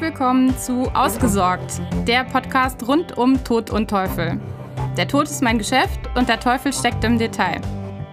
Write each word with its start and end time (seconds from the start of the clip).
Willkommen 0.00 0.56
zu 0.56 0.82
Ausgesorgt, 0.94 1.80
der 2.06 2.22
Podcast 2.22 2.86
rund 2.86 3.18
um 3.18 3.42
Tod 3.42 3.70
und 3.70 3.90
Teufel. 3.90 4.40
Der 4.96 5.08
Tod 5.08 5.24
ist 5.24 5.42
mein 5.42 5.58
Geschäft 5.58 5.98
und 6.14 6.28
der 6.28 6.38
Teufel 6.38 6.72
steckt 6.72 7.02
im 7.02 7.18
Detail. 7.18 7.60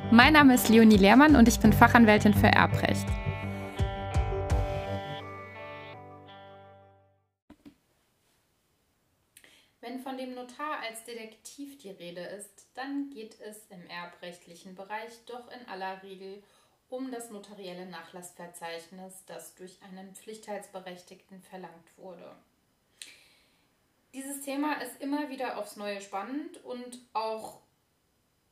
Mein 0.10 0.34
Name 0.34 0.56
ist 0.56 0.68
Leonie 0.70 0.98
Lehrmann 0.98 1.36
und 1.36 1.48
ich 1.48 1.60
bin 1.60 1.72
Fachanwältin 1.72 2.34
für 2.34 2.48
Erbrecht. 2.48 3.06
Wenn 9.80 10.00
von 10.00 10.18
dem 10.18 10.34
Notar 10.34 10.80
als 10.90 11.04
Detektiv 11.04 11.78
die 11.78 11.92
Rede 11.92 12.22
ist, 12.22 12.68
dann 12.74 13.12
geht 13.12 13.40
es 13.40 13.68
im 13.70 13.86
erbrechtlichen 13.86 14.74
Bereich 14.74 15.24
doch 15.28 15.52
in 15.52 15.68
aller 15.70 16.02
Regel 16.02 16.38
um 16.38 16.65
um 16.90 17.12
das 17.12 17.30
notarielle 17.30 17.86
Nachlassverzeichnis, 17.86 19.24
das 19.26 19.56
durch 19.56 19.82
einen 19.84 20.14
Pflichtteilsberechtigten 20.16 21.42
verlangt 21.42 21.98
wurde. 21.98 22.36
Dieses 24.14 24.42
Thema 24.42 24.82
ist 24.82 25.02
immer 25.02 25.30
wieder 25.30 25.58
aufs 25.58 25.76
Neue 25.76 26.00
spannend 26.00 26.64
und 26.64 27.00
auch 27.14 27.60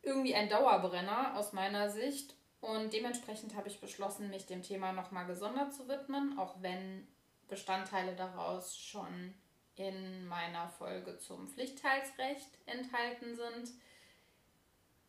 irgendwie 0.02 0.36
ein 0.36 0.50
Dauerbrenner 0.50 1.38
aus 1.38 1.54
meiner 1.54 1.90
Sicht. 1.90 2.36
Und 2.60 2.94
dementsprechend 2.94 3.56
habe 3.56 3.70
ich 3.70 3.80
beschlossen, 3.80 4.30
mich 4.30 4.46
dem 4.46 4.62
Thema 4.62 4.92
nochmal 4.92 5.26
gesondert 5.26 5.74
zu 5.74 5.88
widmen, 5.88 6.38
auch 6.38 6.56
wenn 6.62 7.08
Bestandteile 7.48 8.16
daraus 8.16 8.78
schon 8.78 9.34
in 9.76 10.26
meiner 10.28 10.70
Folge 10.70 11.18
zum 11.18 11.48
Pflichtteilsrecht 11.48 12.50
enthalten 12.66 13.36
sind 13.36 13.72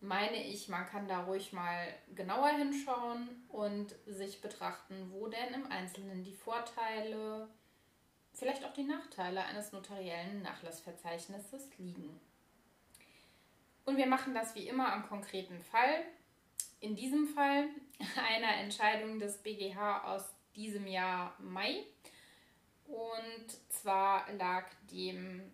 meine 0.01 0.43
ich, 0.43 0.69
man 0.69 0.87
kann 0.87 1.09
da 1.09 1.25
ruhig 1.25 1.53
mal 1.53 1.95
genauer 2.15 2.49
hinschauen 2.49 3.29
und 3.49 3.95
sich 4.07 4.41
betrachten, 4.41 5.11
wo 5.11 5.29
denn 5.29 5.55
im 5.55 5.71
Einzelnen 5.71 6.23
die 6.23 6.35
Vorteile, 6.35 7.49
vielleicht 8.33 8.65
auch 8.65 8.73
die 8.73 8.85
Nachteile 8.85 9.45
eines 9.45 9.73
notariellen 9.73 10.43
Nachlassverzeichnisses 10.43 11.69
liegen. 11.79 12.21
Und 13.85 13.97
wir 13.97 14.07
machen 14.07 14.35
das 14.35 14.55
wie 14.55 14.69
immer 14.69 14.93
am 14.93 15.09
konkreten 15.09 15.61
Fall. 15.61 16.05
In 16.81 16.97
diesem 16.97 17.27
Fall 17.27 17.69
einer 18.29 18.57
Entscheidung 18.57 19.19
des 19.19 19.39
BGH 19.39 20.05
aus 20.05 20.25
diesem 20.55 20.87
Jahr 20.87 21.35
Mai. 21.39 21.85
Und 22.87 23.47
zwar 23.71 24.31
lag 24.35 24.67
dem 24.91 25.53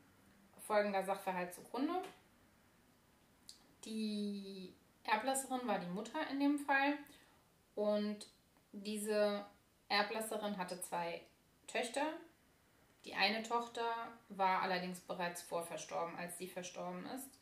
folgender 0.67 1.05
Sachverhalt 1.05 1.55
zugrunde. 1.55 2.03
Die 3.85 4.75
Erblasserin 5.05 5.67
war 5.67 5.79
die 5.79 5.87
Mutter 5.87 6.29
in 6.31 6.41
dem 6.41 6.59
Fall 6.59 6.95
und 7.75 8.27
diese 8.73 9.45
Erblasserin 9.89 10.57
hatte 10.59 10.81
zwei 10.81 11.23
Töchter. 11.67 12.07
Die 13.05 13.15
eine 13.15 13.43
Tochter 13.43 13.85
war 14.29 14.63
allerdings 14.63 15.01
bereits 15.01 15.43
vorverstorben, 15.43 16.17
als 16.17 16.37
sie 16.39 16.49
verstorben 16.49 17.07
ist. 17.07 17.39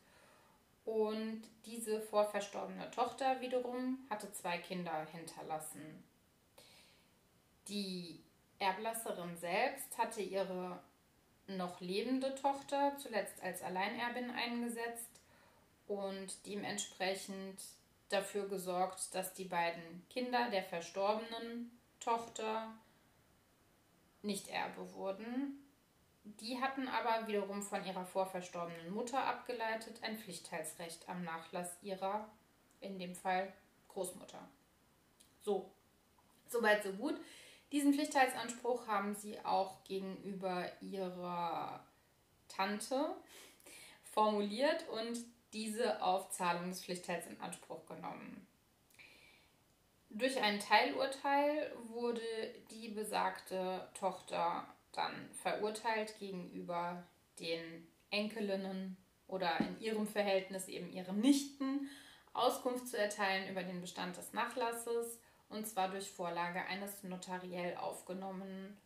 Und 0.85 1.43
diese 1.65 2.01
vorverstorbene 2.01 2.89
Tochter 2.91 3.41
wiederum 3.41 3.99
hatte 4.09 4.31
zwei 4.31 4.57
Kinder 4.57 5.05
hinterlassen. 5.11 6.03
Die 7.67 8.23
Erblasserin 8.57 9.37
selbst 9.37 9.97
hatte 9.97 10.21
ihre 10.21 10.81
noch 11.47 11.79
lebende 11.81 12.33
Tochter 12.35 12.97
zuletzt 12.97 13.41
als 13.43 13.61
Alleinerbin 13.61 14.31
eingesetzt 14.31 15.18
und 15.89 16.45
dementsprechend 16.45 17.59
dafür 18.09 18.47
gesorgt, 18.47 19.13
dass 19.13 19.33
die 19.33 19.45
beiden 19.45 20.05
Kinder 20.09 20.49
der 20.49 20.63
verstorbenen 20.63 21.71
Tochter 21.99 22.73
nicht 24.21 24.47
Erbe 24.49 24.93
wurden. 24.93 25.65
Die 26.23 26.61
hatten 26.61 26.87
aber 26.87 27.27
wiederum 27.27 27.63
von 27.63 27.83
ihrer 27.85 28.05
vorverstorbenen 28.05 28.91
Mutter 28.93 29.23
abgeleitet 29.23 29.99
ein 30.03 30.17
Pflichtteilsrecht 30.17 31.09
am 31.09 31.23
Nachlass 31.23 31.77
ihrer, 31.81 32.29
in 32.81 32.99
dem 32.99 33.15
Fall 33.15 33.51
Großmutter. 33.87 34.47
So, 35.41 35.71
soweit 36.47 36.83
so 36.83 36.91
gut. 36.93 37.19
Diesen 37.71 37.93
Pflichtteilsanspruch 37.93 38.87
haben 38.87 39.15
sie 39.15 39.39
auch 39.43 39.83
gegenüber 39.83 40.69
ihrer 40.81 41.83
Tante 42.47 43.15
formuliert 44.03 44.87
und 44.89 45.19
diese 45.53 46.01
auf 46.01 46.29
Pflichtteils 46.37 47.27
in 47.27 47.39
Anspruch 47.41 47.85
genommen. 47.85 48.47
Durch 50.09 50.41
ein 50.41 50.59
Teilurteil 50.59 51.71
wurde 51.87 52.21
die 52.71 52.89
besagte 52.89 53.87
Tochter 53.93 54.67
dann 54.91 55.29
verurteilt 55.33 56.17
gegenüber 56.17 57.03
den 57.39 57.87
Enkelinnen 58.09 58.97
oder 59.27 59.59
in 59.59 59.79
ihrem 59.79 60.07
Verhältnis 60.07 60.67
eben 60.67 60.91
ihren 60.91 61.19
Nichten 61.19 61.89
Auskunft 62.33 62.87
zu 62.87 62.97
erteilen 62.97 63.49
über 63.49 63.63
den 63.63 63.81
Bestand 63.81 64.17
des 64.17 64.33
Nachlasses 64.33 65.19
und 65.49 65.67
zwar 65.67 65.89
durch 65.89 66.09
Vorlage 66.09 66.61
eines 66.65 67.03
notariell 67.03 67.75
aufgenommenen 67.77 68.77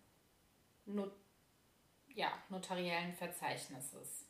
not 0.86 1.12
ja, 2.16 2.32
notariellen 2.50 3.14
Verzeichnisses. 3.14 4.23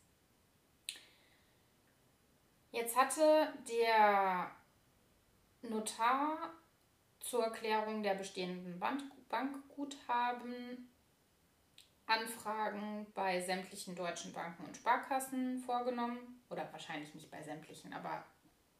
Jetzt 2.74 2.98
hatte 2.98 3.54
der 3.70 4.50
Notar 5.62 6.52
zur 7.20 7.52
Klärung 7.52 8.02
der 8.02 8.16
bestehenden 8.16 8.80
Bankguthaben 9.30 10.90
Anfragen 12.08 13.06
bei 13.14 13.40
sämtlichen 13.40 13.96
deutschen 13.96 14.34
Banken 14.34 14.66
und 14.66 14.76
Sparkassen 14.76 15.60
vorgenommen. 15.60 16.42
Oder 16.50 16.68
wahrscheinlich 16.72 17.14
nicht 17.14 17.30
bei 17.30 17.44
sämtlichen, 17.44 17.94
aber 17.94 18.26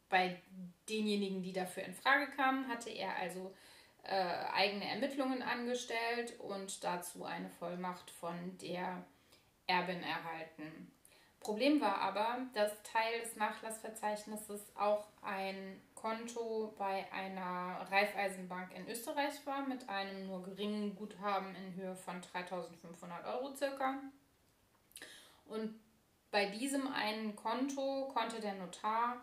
bei 0.08 0.42
denjenigen, 0.88 1.44
die 1.44 1.52
dafür 1.52 1.84
in 1.84 1.94
Frage 1.94 2.32
kamen, 2.32 2.66
hatte 2.66 2.90
er 2.90 3.16
also 3.16 3.54
äh, 4.02 4.12
eigene 4.52 4.88
Ermittlungen 4.88 5.40
angestellt 5.40 6.38
und 6.40 6.82
dazu 6.82 7.24
eine 7.24 7.48
Vollmacht 7.48 8.10
von 8.10 8.58
der 8.58 9.04
Erbin 9.68 10.02
erhalten. 10.02 10.90
Problem 11.44 11.78
war 11.78 11.98
aber, 12.00 12.38
dass 12.54 12.72
Teil 12.82 13.20
des 13.20 13.36
Nachlassverzeichnisses 13.36 14.62
auch 14.76 15.06
ein 15.20 15.78
Konto 15.94 16.74
bei 16.78 17.04
einer 17.12 17.86
Raiffeisenbank 17.90 18.74
in 18.74 18.88
Österreich 18.88 19.44
war 19.44 19.68
mit 19.68 19.86
einem 19.90 20.26
nur 20.26 20.42
geringen 20.42 20.96
Guthaben 20.96 21.54
in 21.54 21.74
Höhe 21.74 21.94
von 21.96 22.22
3500 22.22 23.26
Euro 23.26 23.54
circa. 23.54 24.00
Und 25.44 25.78
bei 26.30 26.46
diesem 26.46 26.90
einen 26.90 27.36
Konto 27.36 28.08
konnte 28.08 28.40
der 28.40 28.54
Notar 28.54 29.20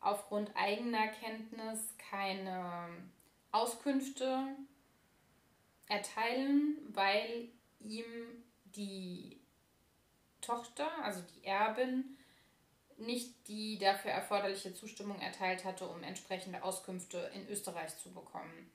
aufgrund 0.00 0.50
eigener 0.56 1.06
Kenntnis 1.08 1.94
keine 2.10 2.88
Auskünfte 3.52 4.48
erteilen, 5.86 6.76
weil 6.88 7.50
ihm 7.78 8.04
die 8.64 9.39
Tochter, 10.40 10.90
also 11.02 11.20
die 11.22 11.46
Erbin, 11.46 12.16
nicht 12.96 13.48
die 13.48 13.78
dafür 13.78 14.10
erforderliche 14.10 14.74
Zustimmung 14.74 15.20
erteilt 15.20 15.64
hatte, 15.64 15.88
um 15.88 16.02
entsprechende 16.02 16.62
Auskünfte 16.62 17.30
in 17.34 17.48
Österreich 17.48 17.96
zu 17.98 18.12
bekommen. 18.12 18.70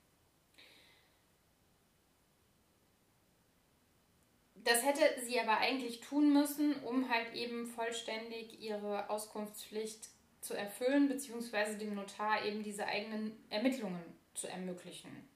Das 4.55 4.83
hätte 4.83 5.03
sie 5.21 5.39
aber 5.39 5.59
eigentlich 5.59 6.01
tun 6.01 6.33
müssen, 6.33 6.73
um 6.83 7.07
halt 7.07 7.35
eben 7.35 7.67
vollständig 7.67 8.59
ihre 8.59 9.11
Auskunftspflicht 9.11 10.09
zu 10.41 10.55
erfüllen, 10.55 11.07
beziehungsweise 11.07 11.77
dem 11.77 11.93
Notar 11.93 12.43
eben 12.45 12.63
diese 12.63 12.85
eigenen 12.87 13.37
Ermittlungen 13.51 14.03
zu 14.33 14.47
ermöglichen. 14.47 15.29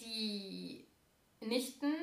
Die 0.00 0.84
Nichten 1.40 1.94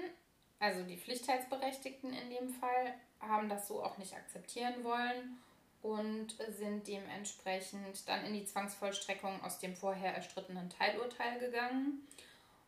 also 0.64 0.82
die 0.84 0.98
Pflichtteilsberechtigten 0.98 2.14
in 2.14 2.30
dem 2.30 2.50
Fall, 2.50 2.94
haben 3.20 3.50
das 3.50 3.68
so 3.68 3.84
auch 3.84 3.98
nicht 3.98 4.14
akzeptieren 4.16 4.84
wollen 4.84 5.38
und 5.82 6.38
sind 6.58 6.88
dementsprechend 6.88 8.08
dann 8.08 8.26
in 8.26 8.34
die 8.34 8.46
Zwangsvollstreckung 8.46 9.44
aus 9.44 9.60
dem 9.60 9.76
vorher 9.76 10.16
erstrittenen 10.16 10.70
Teilurteil 10.70 11.40
gegangen. 11.40 12.08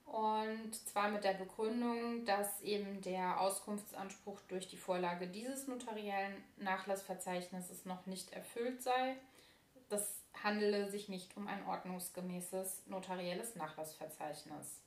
Und 0.05 0.75
zwar 0.75 1.09
mit 1.09 1.23
der 1.23 1.35
Begründung, 1.35 2.25
dass 2.25 2.61
eben 2.61 3.01
der 3.01 3.39
Auskunftsanspruch 3.39 4.41
durch 4.49 4.67
die 4.67 4.77
Vorlage 4.77 5.27
dieses 5.27 5.67
notariellen 5.67 6.43
Nachlassverzeichnisses 6.57 7.85
noch 7.85 8.05
nicht 8.07 8.33
erfüllt 8.33 8.83
sei. 8.83 9.15
Das 9.89 10.19
handele 10.43 10.91
sich 10.91 11.07
nicht 11.07 11.35
um 11.37 11.47
ein 11.47 11.65
ordnungsgemäßes 11.65 12.87
notarielles 12.87 13.55
Nachlassverzeichnis. 13.55 14.84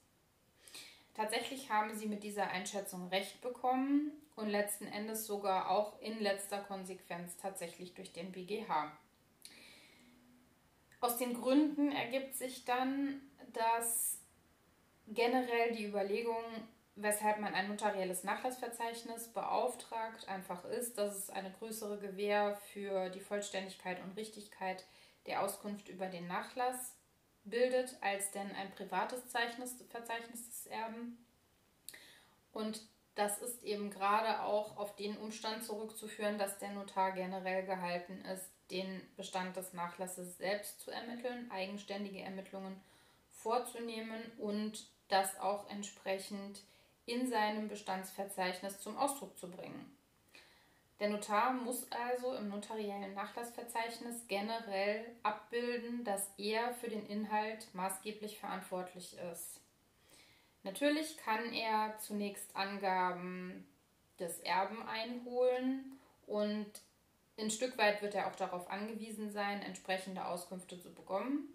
Tatsächlich 1.19 1.69
haben 1.69 1.93
sie 1.97 2.07
mit 2.07 2.23
dieser 2.23 2.49
Einschätzung 2.49 3.09
recht 3.09 3.41
bekommen 3.41 4.13
und 4.37 4.49
letzten 4.49 4.87
Endes 4.87 5.27
sogar 5.27 5.69
auch 5.69 6.01
in 6.01 6.21
letzter 6.21 6.61
Konsequenz 6.61 7.37
tatsächlich 7.37 7.93
durch 7.95 8.13
den 8.13 8.31
BGH. 8.31 8.93
Aus 11.01 11.17
den 11.19 11.35
Gründen 11.35 11.91
ergibt 11.91 12.37
sich 12.37 12.65
dann, 12.65 13.21
dass 13.53 14.21
generell 15.09 15.73
die 15.73 15.87
Überlegung 15.87 16.45
weshalb 16.95 17.39
man 17.39 17.55
ein 17.55 17.69
notarielles 17.69 18.25
Nachlassverzeichnis 18.25 19.29
beauftragt, 19.29 20.29
einfach 20.29 20.65
ist, 20.65 20.99
dass 20.99 21.17
es 21.17 21.31
eine 21.31 21.53
größere 21.53 21.99
Gewähr 21.99 22.57
für 22.73 23.09
die 23.11 23.21
Vollständigkeit 23.21 24.03
und 24.03 24.17
Richtigkeit 24.17 24.85
der 25.27 25.43
Auskunft 25.43 25.89
über 25.89 26.07
den 26.07 26.27
Nachlass 26.27 26.98
bildet, 27.51 27.97
als 28.01 28.31
denn 28.31 28.55
ein 28.55 28.71
privates 28.73 29.23
Verzeichnis 29.31 29.77
des 29.77 30.67
Erben. 30.67 31.25
Und 32.53 32.81
das 33.15 33.39
ist 33.39 33.63
eben 33.65 33.91
gerade 33.91 34.43
auch 34.43 34.77
auf 34.77 34.95
den 34.95 35.17
Umstand 35.17 35.65
zurückzuführen, 35.65 36.39
dass 36.39 36.59
der 36.59 36.71
Notar 36.71 37.13
generell 37.13 37.67
gehalten 37.67 38.25
ist, 38.25 38.49
den 38.71 39.03
Bestand 39.17 39.57
des 39.57 39.73
Nachlasses 39.73 40.39
selbst 40.39 40.81
zu 40.81 40.91
ermitteln, 40.91 41.51
eigenständige 41.51 42.21
Ermittlungen 42.21 42.81
vorzunehmen 43.31 44.21
und 44.39 44.87
das 45.09 45.39
auch 45.41 45.69
entsprechend 45.71 46.63
in 47.07 47.29
seinem 47.29 47.69
Bestandsverzeichnis 47.69 48.81
zum 48.81 48.97
Ausdruck 48.97 49.37
zu 49.39 49.51
bringen. 49.51 49.98
Der 51.01 51.11
Notar 51.11 51.53
muss 51.53 51.87
also 51.93 52.35
im 52.35 52.49
notariellen 52.49 53.15
Nachlassverzeichnis 53.15 54.27
generell 54.27 55.07
abbilden, 55.23 56.03
dass 56.05 56.29
er 56.39 56.73
für 56.75 56.89
den 56.89 57.07
Inhalt 57.07 57.73
maßgeblich 57.73 58.39
verantwortlich 58.39 59.17
ist. 59.33 59.61
Natürlich 60.65 61.17
kann 61.19 61.53
er 61.53 61.97
zunächst 61.99 62.55
Angaben 62.57 63.67
des 64.19 64.41
Erben 64.41 64.83
einholen 64.89 65.99
und 66.27 66.67
ein 67.39 67.51
Stück 67.51 67.79
weit 67.79 68.03
wird 68.03 68.17
er 68.17 68.27
auch 68.27 68.35
darauf 68.35 68.69
angewiesen 68.69 69.31
sein, 69.31 69.63
entsprechende 69.63 70.25
Auskünfte 70.25 70.81
zu 70.81 70.93
bekommen. 70.93 71.49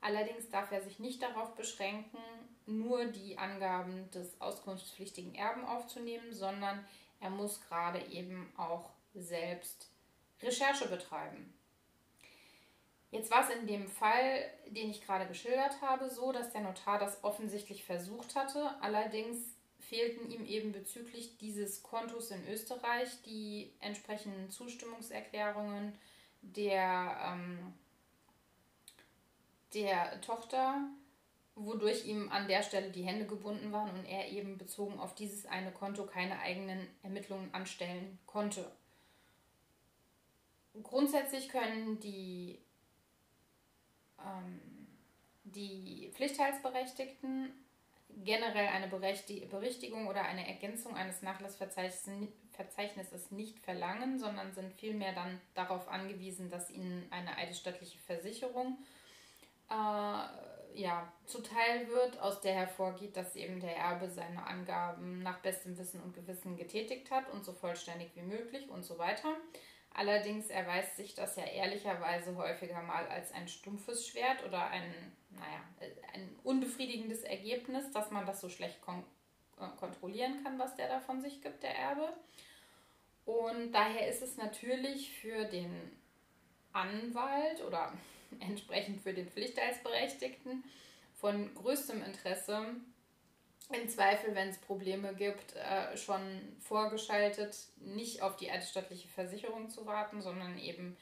Allerdings 0.00 0.50
darf 0.50 0.72
er 0.72 0.82
sich 0.82 0.98
nicht 0.98 1.22
darauf 1.22 1.54
beschränken, 1.54 2.18
nur 2.66 3.06
die 3.06 3.38
Angaben 3.38 4.10
des 4.10 4.40
auskunftspflichtigen 4.40 5.36
Erben 5.36 5.64
aufzunehmen, 5.64 6.32
sondern 6.32 6.84
er 7.20 7.30
muss 7.30 7.60
gerade 7.68 8.00
eben 8.06 8.52
auch 8.56 8.90
selbst 9.14 9.90
Recherche 10.40 10.88
betreiben. 10.88 11.52
Jetzt 13.10 13.30
war 13.30 13.42
es 13.42 13.54
in 13.54 13.66
dem 13.66 13.88
Fall, 13.88 14.50
den 14.66 14.90
ich 14.90 15.04
gerade 15.04 15.26
geschildert 15.26 15.80
habe, 15.80 16.10
so, 16.10 16.30
dass 16.30 16.52
der 16.52 16.60
Notar 16.60 16.98
das 16.98 17.24
offensichtlich 17.24 17.84
versucht 17.84 18.36
hatte. 18.36 18.70
Allerdings 18.82 19.38
fehlten 19.78 20.30
ihm 20.30 20.44
eben 20.44 20.72
bezüglich 20.72 21.38
dieses 21.38 21.82
Kontos 21.82 22.30
in 22.30 22.46
Österreich 22.48 23.08
die 23.24 23.72
entsprechenden 23.80 24.50
Zustimmungserklärungen 24.50 25.96
der, 26.42 27.18
ähm, 27.24 27.72
der 29.72 30.20
Tochter, 30.20 30.82
wodurch 31.58 32.06
ihm 32.06 32.30
an 32.30 32.48
der 32.48 32.62
Stelle 32.62 32.90
die 32.90 33.02
Hände 33.02 33.26
gebunden 33.26 33.72
waren 33.72 33.90
und 33.90 34.04
er 34.04 34.28
eben 34.28 34.58
bezogen 34.58 34.98
auf 34.98 35.14
dieses 35.14 35.46
eine 35.46 35.72
Konto 35.72 36.06
keine 36.06 36.38
eigenen 36.40 36.86
Ermittlungen 37.02 37.52
anstellen 37.52 38.18
konnte. 38.26 38.70
Grundsätzlich 40.82 41.48
können 41.48 41.98
die, 42.00 42.58
ähm, 44.24 44.60
die 45.44 46.10
Pflichtteilsberechtigten 46.14 47.52
generell 48.24 48.68
eine 48.68 48.88
Berichtigung 48.88 50.08
oder 50.08 50.22
eine 50.22 50.48
Ergänzung 50.48 50.96
eines 50.96 51.20
Nachlassverzeichnisses 51.22 53.30
nicht 53.30 53.60
verlangen, 53.60 54.18
sondern 54.18 54.52
sind 54.52 54.72
vielmehr 54.74 55.12
dann 55.12 55.40
darauf 55.54 55.86
angewiesen, 55.88 56.50
dass 56.50 56.70
ihnen 56.70 57.06
eine 57.10 57.36
eidesstattliche 57.36 57.98
Versicherung 57.98 58.78
äh, 59.70 60.18
ja, 60.74 61.12
zuteil 61.26 61.88
wird, 61.88 62.20
aus 62.20 62.40
der 62.40 62.54
hervorgeht, 62.54 63.16
dass 63.16 63.36
eben 63.36 63.60
der 63.60 63.76
Erbe 63.76 64.08
seine 64.08 64.46
Angaben 64.46 65.22
nach 65.22 65.40
bestem 65.40 65.76
Wissen 65.78 66.00
und 66.00 66.14
Gewissen 66.14 66.56
getätigt 66.56 67.10
hat 67.10 67.30
und 67.30 67.44
so 67.44 67.52
vollständig 67.52 68.10
wie 68.14 68.22
möglich 68.22 68.68
und 68.70 68.84
so 68.84 68.98
weiter. 68.98 69.34
Allerdings 69.94 70.48
erweist 70.48 70.96
sich 70.96 71.14
das 71.14 71.36
ja 71.36 71.44
ehrlicherweise 71.44 72.36
häufiger 72.36 72.82
mal 72.82 73.06
als 73.08 73.32
ein 73.32 73.48
stumpfes 73.48 74.06
Schwert 74.06 74.44
oder 74.44 74.68
ein, 74.68 74.92
naja, 75.30 75.60
ein 76.14 76.38
unbefriedigendes 76.44 77.22
Ergebnis, 77.22 77.90
dass 77.90 78.10
man 78.10 78.24
das 78.24 78.40
so 78.40 78.48
schlecht 78.48 78.80
kon 78.80 79.02
äh, 79.60 79.66
kontrollieren 79.78 80.44
kann, 80.44 80.58
was 80.58 80.76
der 80.76 80.88
da 80.88 81.00
von 81.00 81.20
sich 81.20 81.42
gibt, 81.42 81.64
der 81.64 81.76
Erbe. 81.76 82.12
Und 83.24 83.72
daher 83.72 84.08
ist 84.08 84.22
es 84.22 84.36
natürlich 84.36 85.12
für 85.12 85.44
den 85.46 85.98
Anwalt 86.72 87.62
oder 87.66 87.92
entsprechend 88.40 89.00
für 89.00 89.12
den 89.12 89.28
Pflichtteilsberechtigten 89.28 90.64
von 91.14 91.54
größtem 91.54 92.02
Interesse, 92.02 92.76
im 93.70 93.88
Zweifel, 93.88 94.34
wenn 94.34 94.48
es 94.48 94.56
Probleme 94.58 95.14
gibt, 95.14 95.54
äh, 95.56 95.94
schon 95.96 96.56
vorgeschaltet, 96.58 97.54
nicht 97.80 98.22
auf 98.22 98.36
die 98.36 98.50
eidesstattliche 98.50 99.08
Versicherung 99.08 99.68
zu 99.68 99.84
warten, 99.84 100.22
sondern 100.22 100.58
eben 100.58 100.96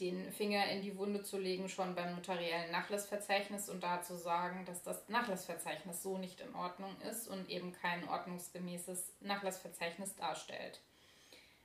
den 0.00 0.32
Finger 0.32 0.66
in 0.70 0.82
die 0.82 0.96
Wunde 0.96 1.22
zu 1.22 1.38
legen, 1.38 1.68
schon 1.68 1.94
beim 1.94 2.14
notariellen 2.16 2.72
Nachlassverzeichnis 2.72 3.68
und 3.68 3.84
da 3.84 4.02
zu 4.02 4.16
sagen, 4.16 4.64
dass 4.64 4.82
das 4.82 5.08
Nachlassverzeichnis 5.08 6.02
so 6.02 6.18
nicht 6.18 6.40
in 6.40 6.54
Ordnung 6.54 6.96
ist 7.02 7.28
und 7.28 7.48
eben 7.48 7.72
kein 7.72 8.08
ordnungsgemäßes 8.08 9.12
Nachlassverzeichnis 9.20 10.16
darstellt. 10.16 10.80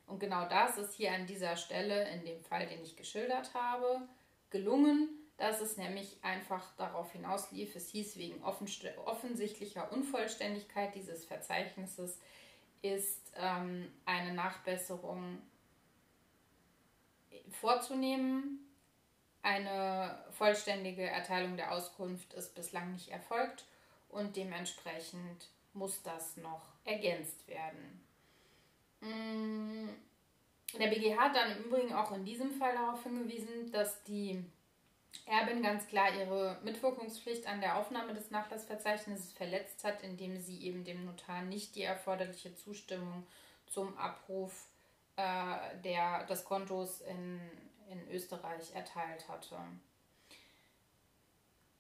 Und 0.06 0.19
genau 0.19 0.48
das 0.48 0.78
ist 0.78 0.94
hier 0.94 1.13
an 1.13 1.25
dieser 1.25 1.56
Stelle, 1.56 2.08
in 2.10 2.25
dem 2.25 2.40
Fall, 2.42 2.68
den 2.68 2.84
ich 2.84 2.96
geschildert 2.96 3.54
habe, 3.54 4.01
gelungen 4.56 5.10
dass 5.38 5.60
es 5.60 5.75
nämlich 5.75 6.18
einfach 6.24 6.75
darauf 6.78 7.12
hinauslief, 7.12 7.75
es 7.75 7.90
hieß, 7.90 8.18
wegen 8.18 8.42
offensichtlicher 8.44 9.92
Unvollständigkeit 9.92 10.96
dieses 10.96 11.25
Verzeichnisses 11.25 12.19
ist 12.81 13.34
ähm, 13.36 13.92
eine 14.06 14.34
Nachbesserung 14.34 15.42
vorzunehmen. 17.50 18.60
Eine 19.42 20.24
vollständige 20.31 21.04
Erteilung 21.04 21.58
der 21.58 21.74
Auskunft 21.74 22.34
ist 22.34 22.56
bislang 22.56 22.94
nicht 22.94 23.10
erfolgt 23.10 23.66
und 24.10 24.38
dementsprechend 24.38 25.50
muss 25.74 26.01
das 26.01 26.38
noch 26.38 26.63
ergänzt 26.86 27.48
werden. 27.48 28.01
Mm, 29.01 29.90
der 30.73 30.88
BGH 30.88 31.17
hat 31.17 31.35
dann 31.35 31.51
im 31.51 31.63
Übrigen 31.65 31.94
auch 31.94 32.12
in 32.12 32.25
diesem 32.25 32.51
Fall 32.51 32.73
darauf 32.73 33.03
hingewiesen, 33.03 33.71
dass 33.71 34.03
die 34.03 34.44
Erbin 35.25 35.63
ganz 35.63 35.88
klar 35.88 36.13
ihre 36.13 36.59
Mitwirkungspflicht 36.63 37.47
an 37.47 37.62
der 37.62 37.77
Aufnahme 37.77 38.13
des 38.13 38.31
Nachlassverzeichnisses 38.31 39.31
verletzt 39.31 39.84
hat, 39.84 40.03
indem 40.03 40.38
sie 40.38 40.62
eben 40.63 40.84
dem 40.84 41.05
Notar 41.05 41.41
nicht 41.43 41.75
die 41.75 41.84
erforderliche 41.84 42.53
Zustimmung 42.55 43.25
zum 43.67 43.98
Abruf 43.98 44.67
äh, 45.15 45.55
der, 45.84 46.25
des 46.25 46.43
Kontos 46.43 47.01
in, 47.01 47.39
in 47.89 48.07
Österreich 48.12 48.75
erteilt 48.75 49.27
hatte. 49.29 49.57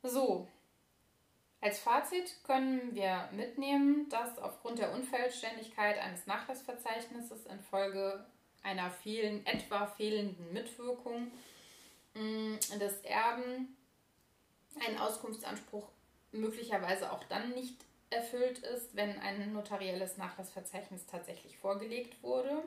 So, 0.01 0.47
als 1.61 1.79
Fazit 1.79 2.43
können 2.43 2.93
wir 2.93 3.27
mitnehmen, 3.31 4.07
dass 4.09 4.37
aufgrund 4.39 4.79
der 4.79 4.93
Unvollständigkeit 4.93 5.97
eines 5.97 6.27
Nachlassverzeichnisses 6.27 7.45
infolge 7.47 8.23
einer 8.65 8.91
fehlen, 8.91 9.45
etwa 9.45 9.87
fehlenden 9.87 10.51
Mitwirkung 10.51 11.31
Mm, 12.15 12.55
des 12.79 13.01
Erben 13.01 13.75
ein 14.87 14.97
Auskunftsanspruch 14.97 15.89
möglicherweise 16.31 17.11
auch 17.11 17.23
dann 17.25 17.51
nicht 17.53 17.75
erfüllt 18.09 18.59
ist, 18.59 18.95
wenn 18.95 19.19
ein 19.19 19.51
notarielles 19.51 20.17
Nachlassverzeichnis 20.17 21.05
tatsächlich 21.05 21.57
vorgelegt 21.57 22.23
wurde. 22.23 22.63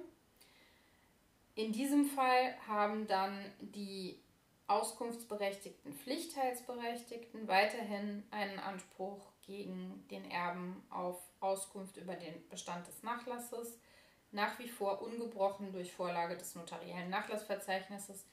In 1.54 1.72
diesem 1.72 2.04
Fall 2.04 2.54
haben 2.66 3.06
dann 3.06 3.38
die 3.60 4.20
auskunftsberechtigten 4.66 5.94
Pflichtteilsberechtigten 5.94 7.48
weiterhin 7.48 8.24
einen 8.30 8.58
Anspruch 8.58 9.32
gegen 9.46 10.06
den 10.10 10.30
Erben 10.30 10.84
auf 10.90 11.22
Auskunft 11.40 11.96
über 11.96 12.14
den 12.14 12.46
Bestand 12.50 12.86
des 12.86 13.02
Nachlasses, 13.02 13.78
nach 14.30 14.58
wie 14.58 14.68
vor 14.68 15.00
ungebrochen 15.02 15.72
durch 15.72 15.92
Vorlage 15.92 16.36
des 16.36 16.54
notariellen 16.54 17.10
Nachlassverzeichnisses 17.10 18.26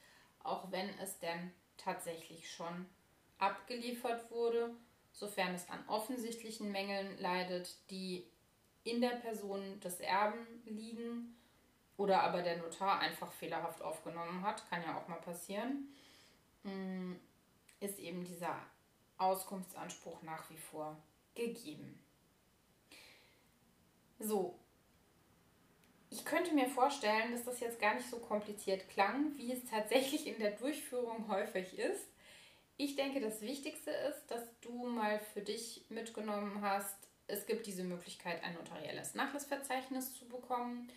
auch 0.46 0.72
wenn 0.72 0.90
es 1.00 1.20
denn 1.20 1.52
tatsächlich 1.78 2.50
schon 2.52 2.86
abgeliefert 3.40 4.32
wurde, 4.32 4.74
sofern 5.12 5.54
es 5.56 5.70
an 5.70 5.84
offensichtlichen 5.88 6.72
Mängeln 6.72 7.18
leidet, 7.18 7.76
die 7.90 8.26
in 8.84 9.02
der 9.02 9.18
Person 9.18 9.80
des 9.80 10.00
Erben 10.00 10.46
liegen 10.66 11.36
oder 11.98 12.22
aber 12.22 12.44
der 12.44 12.58
Notar 12.58 13.00
einfach 13.00 13.32
fehlerhaft 13.32 13.82
aufgenommen 13.82 14.44
hat, 14.44 14.70
kann 14.70 14.84
ja 14.84 14.98
auch 14.98 15.08
mal 15.08 15.20
passieren, 15.22 15.90
mm, 16.64 17.14
ist 17.80 17.98
eben 18.00 18.24
dieser 18.24 18.56
Auskunftsanspruch 19.18 20.22
nach 20.22 20.50
wie 20.50 20.58
vor 20.58 20.96
gegeben. 21.34 22.00
So, 24.20 24.60
ich 26.16 26.24
könnte 26.24 26.54
mir 26.54 26.70
vorstellen, 26.70 27.34
dass 27.34 27.44
das 27.44 27.60
jetzt 27.60 27.78
gar 27.78 27.94
nicht 27.94 28.10
so 28.10 28.20
kompliziert 28.20 28.88
klang, 28.88 29.36
wie 29.36 29.52
es 29.52 29.66
tatsächlich 29.66 30.28
in 30.28 30.40
der 30.40 30.52
Durchführung 30.52 31.28
häufig 31.28 31.78
ist. 31.78 32.08
Ich 32.78 32.96
denke, 32.96 33.20
das 33.20 33.42
Wichtigste 33.42 33.92
ist, 33.92 34.26
dass 34.28 34.44
du 34.62 34.88
mal 34.88 35.20
für 35.34 35.42
dich 35.42 35.84
mitgenommen 35.90 36.62
hast, 36.62 36.96
es 37.28 37.46
gibt 37.46 37.66
diese 37.66 37.84
Möglichkeit, 37.84 38.42
ein 38.46 38.54
notarielles 38.54 39.14
Nachlassverzeichnis 39.14 40.18
zu 40.18 40.26
bekommen. 40.26 40.90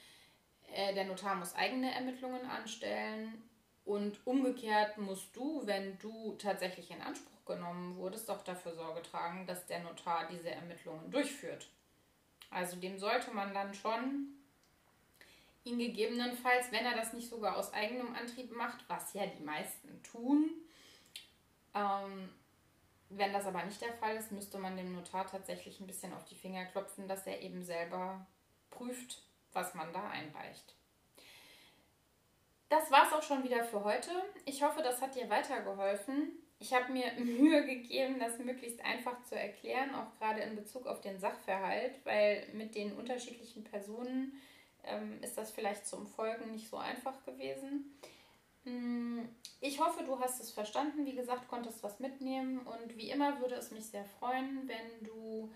Äh, 0.72 0.94
der 0.94 1.04
Notar 1.04 1.34
muss 1.34 1.54
eigene 1.56 1.92
Ermittlungen 1.92 2.44
anstellen 2.46 3.42
und 3.84 4.24
umgekehrt 4.24 4.98
musst 4.98 5.34
du, 5.34 5.66
wenn 5.66 5.98
du 5.98 6.36
tatsächlich 6.36 6.92
in 6.92 7.02
Anspruch 7.02 7.44
genommen 7.44 7.96
wurdest, 7.96 8.30
auch 8.30 8.44
dafür 8.44 8.74
Sorge 8.74 9.02
tragen, 9.02 9.46
dass 9.46 9.66
der 9.66 9.80
Notar 9.80 10.28
diese 10.30 10.50
Ermittlungen 10.50 11.10
durchführt. 11.10 11.68
Also 12.50 12.76
dem 12.76 12.98
sollte 13.00 13.32
man 13.32 13.52
dann 13.52 13.74
schon 13.74 14.37
ihn 15.68 15.78
gegebenenfalls, 15.78 16.72
wenn 16.72 16.84
er 16.84 16.96
das 16.96 17.12
nicht 17.12 17.28
sogar 17.28 17.56
aus 17.56 17.72
eigenem 17.72 18.14
Antrieb 18.14 18.50
macht, 18.54 18.84
was 18.88 19.14
ja 19.14 19.26
die 19.26 19.42
meisten 19.42 20.02
tun, 20.02 20.50
ähm, 21.74 22.30
wenn 23.10 23.32
das 23.32 23.46
aber 23.46 23.64
nicht 23.64 23.80
der 23.80 23.94
Fall 23.94 24.16
ist, 24.16 24.32
müsste 24.32 24.58
man 24.58 24.76
dem 24.76 24.92
Notar 24.92 25.26
tatsächlich 25.26 25.80
ein 25.80 25.86
bisschen 25.86 26.12
auf 26.12 26.24
die 26.24 26.34
Finger 26.34 26.66
klopfen, 26.66 27.08
dass 27.08 27.26
er 27.26 27.40
eben 27.40 27.62
selber 27.62 28.26
prüft, 28.70 29.22
was 29.52 29.74
man 29.74 29.92
da 29.92 30.10
einreicht. 30.10 30.74
Das 32.68 32.90
war 32.90 33.06
es 33.06 33.12
auch 33.14 33.22
schon 33.22 33.44
wieder 33.44 33.64
für 33.64 33.82
heute. 33.82 34.10
Ich 34.44 34.62
hoffe, 34.62 34.82
das 34.82 35.00
hat 35.00 35.14
dir 35.14 35.30
weitergeholfen. 35.30 36.32
Ich 36.58 36.74
habe 36.74 36.92
mir 36.92 37.12
Mühe 37.18 37.64
gegeben, 37.64 38.18
das 38.18 38.38
möglichst 38.38 38.84
einfach 38.84 39.22
zu 39.24 39.38
erklären, 39.38 39.94
auch 39.94 40.18
gerade 40.18 40.42
in 40.42 40.56
Bezug 40.56 40.86
auf 40.86 41.00
den 41.00 41.18
Sachverhalt, 41.18 42.04
weil 42.04 42.46
mit 42.52 42.74
den 42.74 42.92
unterschiedlichen 42.92 43.64
Personen 43.64 44.38
ähm, 44.84 45.22
ist 45.22 45.36
das 45.36 45.50
vielleicht 45.50 45.86
zum 45.86 46.06
Folgen 46.06 46.52
nicht 46.52 46.68
so 46.68 46.76
einfach 46.76 47.24
gewesen. 47.24 47.98
Mm, 48.64 49.20
ich 49.60 49.80
hoffe, 49.80 50.04
du 50.04 50.18
hast 50.18 50.40
es 50.40 50.50
verstanden. 50.50 51.06
Wie 51.06 51.14
gesagt, 51.14 51.48
konntest 51.48 51.82
was 51.82 52.00
mitnehmen. 52.00 52.60
Und 52.60 52.96
wie 52.96 53.10
immer 53.10 53.40
würde 53.40 53.56
es 53.56 53.70
mich 53.70 53.86
sehr 53.86 54.04
freuen, 54.04 54.68
wenn 54.68 55.06
du 55.06 55.50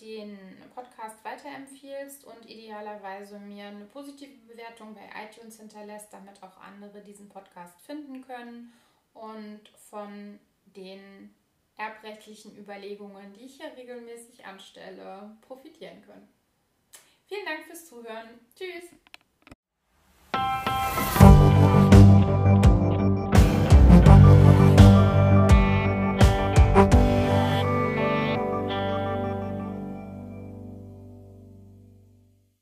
den 0.00 0.38
Podcast 0.74 1.24
weiterempfiehlst 1.24 2.24
und 2.24 2.48
idealerweise 2.48 3.38
mir 3.38 3.66
eine 3.66 3.86
positive 3.86 4.36
Bewertung 4.46 4.94
bei 4.94 5.08
iTunes 5.24 5.58
hinterlässt, 5.58 6.12
damit 6.12 6.42
auch 6.42 6.58
andere 6.58 7.00
diesen 7.00 7.28
Podcast 7.28 7.80
finden 7.80 8.22
können 8.22 8.72
und 9.14 9.68
von 9.90 10.38
den 10.64 11.34
erbrechtlichen 11.76 12.56
Überlegungen, 12.58 13.32
die 13.32 13.46
ich 13.46 13.56
hier 13.56 13.74
regelmäßig 13.76 14.44
anstelle, 14.44 15.36
profitieren 15.42 16.02
können. 16.02 16.28
Vielen 17.26 17.44
Dank 17.44 17.64
fürs 17.66 17.86
Zuhören. 17.86 18.40
Tschüss. 18.54 18.90